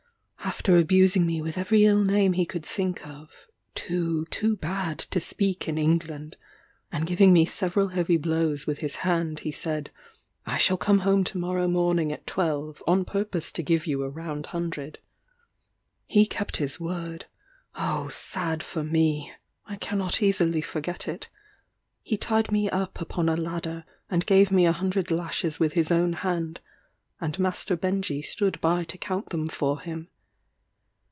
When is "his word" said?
16.57-17.25